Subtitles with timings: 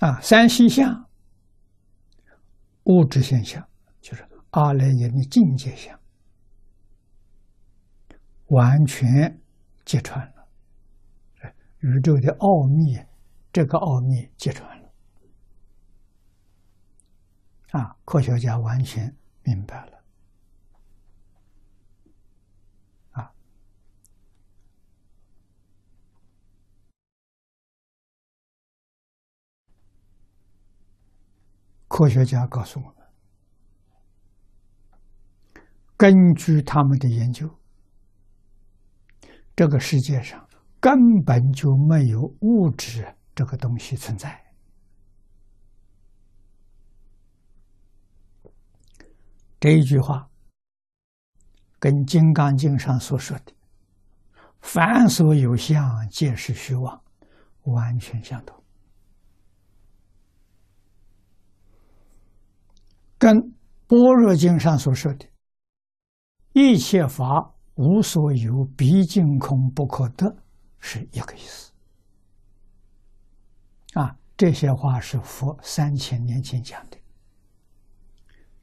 [0.00, 1.08] 啊，三细相，
[2.84, 3.66] 物质现象
[4.00, 5.98] 就是阿赖耶的境界相，
[8.48, 9.40] 完全
[9.84, 10.48] 揭穿了
[11.78, 12.98] 宇宙的奥秘，
[13.52, 14.90] 这个奥秘揭穿了，
[17.70, 19.95] 啊，科学家完全明白了。
[31.96, 32.94] 科学家告诉我们，
[35.96, 37.48] 根据他们的研究，
[39.56, 40.46] 这个世界上
[40.78, 40.92] 根
[41.24, 44.44] 本就没有物质这个东西存在。
[49.58, 50.28] 这一句话
[51.78, 53.54] 跟《金刚经》上所说的
[54.60, 57.02] “凡所有相，皆是虚妄”
[57.64, 58.65] 完全相同。
[63.26, 63.34] 跟
[63.88, 65.26] 《般若经》上所说的
[66.54, 70.32] “一切法无所有，毕竟空，不可得”
[70.78, 71.72] 是一个意思。
[73.94, 76.96] 啊，这些话是佛三千年前讲的。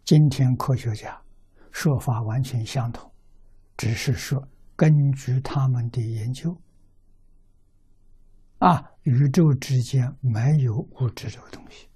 [0.05, 1.21] 今天科学家
[1.73, 3.11] 说法完全相同，
[3.75, 4.41] 只是说
[4.77, 6.57] 根据他们的研究，
[8.59, 11.89] 啊，宇宙之间没有物质这个东西。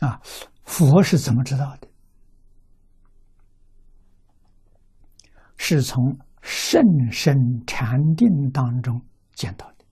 [0.00, 0.20] 啊，
[0.64, 1.88] 佛是怎么知道的？
[5.56, 9.00] 是从甚深禅定当中
[9.34, 9.84] 见到的。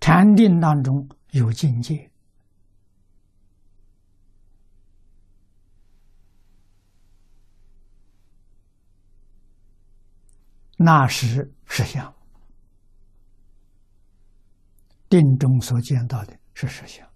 [0.00, 2.10] 禅定当中有境界，
[10.78, 12.14] 那时实相。
[15.10, 17.09] 定中所见到的是实相。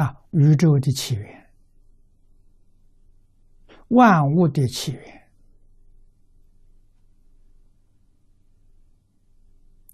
[0.00, 1.50] 啊，宇宙的起源，
[3.88, 5.28] 万物的起源，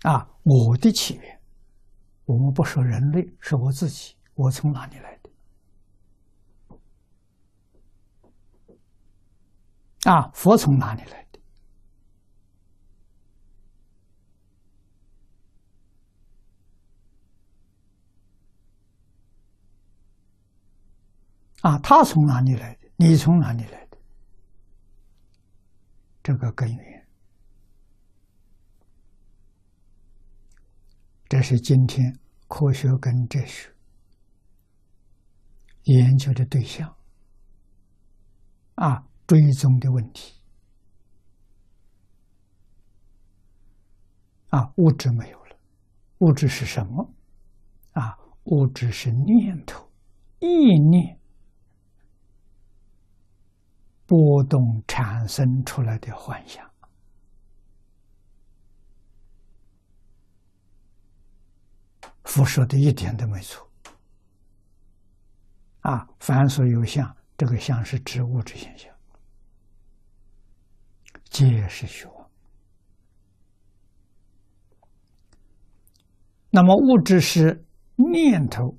[0.02, 1.40] 啊，我的起源，
[2.24, 5.30] 我们不说人类，是我自己，我从哪里来的？
[10.08, 11.25] 啊，佛从哪里来？
[21.66, 22.88] 啊，他从哪里来的？
[22.94, 23.98] 你从哪里来的？
[26.22, 27.08] 这个根源，
[31.28, 32.16] 这是今天
[32.46, 33.68] 科学跟哲学
[35.82, 36.94] 研究的对象
[38.76, 40.40] 啊，追踪的问题
[44.50, 45.58] 啊，物质没有了，
[46.18, 47.12] 物质是什么？
[47.90, 49.90] 啊，物质是念头、
[50.38, 50.46] 意
[50.78, 51.18] 念。
[54.06, 56.64] 波动产生出来的幻想，
[62.22, 63.68] 佛说的一点都没错。
[65.80, 68.94] 啊，凡所有相，这个相是指物质现象，
[71.24, 72.30] 皆是虚妄。
[76.50, 78.78] 那么物质是念头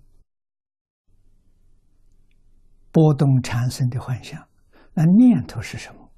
[2.91, 4.46] 波动产生的幻象。
[4.97, 6.09] 那念头是什么？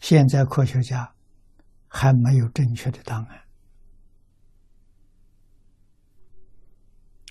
[0.00, 1.10] 现在科学家
[1.88, 3.26] 还没有正确的答案。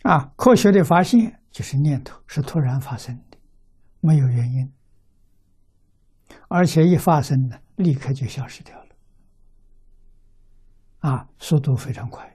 [0.02, 3.38] 啊，科学的发现就是念头是突然发生的，
[4.00, 4.74] 没有原因，
[6.50, 8.91] 而且一发生呢，立刻就消失掉了。
[11.02, 12.28] 啊，速度非常快。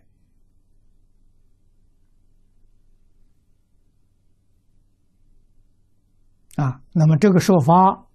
[6.57, 8.07] 啊，那么这个说法，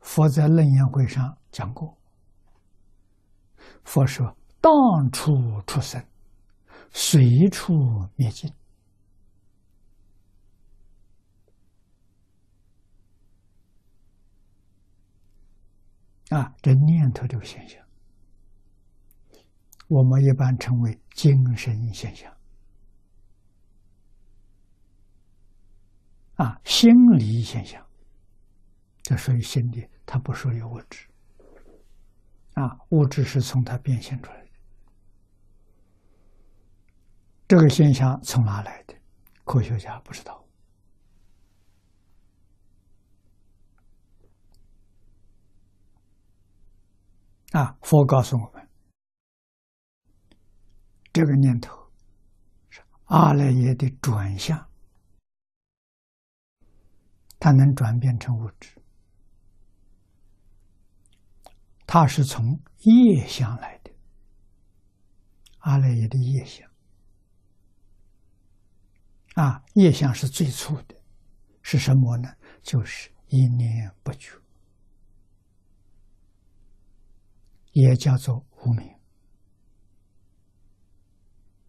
[0.00, 1.98] 佛在楞严会上讲过。
[3.84, 4.72] 佛说：“当
[5.12, 5.32] 处
[5.66, 6.02] 出生，
[6.90, 7.74] 随处
[8.16, 8.50] 灭尽。”
[16.30, 17.83] 啊，这念头这个现象。
[19.94, 22.36] 我们一般称为精神现象，
[26.34, 27.80] 啊，心理现象，
[29.04, 31.06] 这属于心理，它不属于物质，
[32.54, 34.50] 啊，物质是从它变现出来的，
[37.46, 38.96] 这个现象从哪来的？
[39.44, 40.44] 科学家不知道。
[47.52, 48.53] 啊，佛告诉我，
[51.14, 51.72] 这个念头
[52.68, 54.68] 是阿赖耶的转向，
[57.38, 58.82] 它能转变成物质，
[61.86, 63.92] 它是从业相来的，
[65.58, 66.68] 阿赖耶的业相。
[69.34, 70.96] 啊，业相是最初的，
[71.62, 72.28] 是什么呢？
[72.60, 74.36] 就是一念不觉。
[77.70, 78.93] 也叫做无名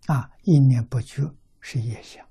[0.07, 1.23] 啊，一念不觉
[1.59, 2.25] 是业相。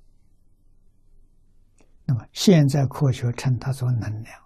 [2.05, 4.41] 那么现在科学称它做能量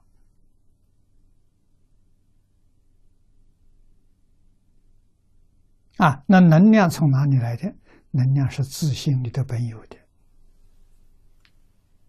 [5.99, 7.75] 啊，那能量从哪里来的？
[8.13, 9.98] 能量是自信里的本有的，